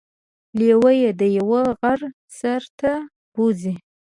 لیوه 0.57 0.91
يې 1.01 1.11
د 1.19 1.21
یوه 1.37 1.61
غره 1.79 2.09
سر 2.37 2.63
ته 2.79 2.91
بوځي. 3.33 3.75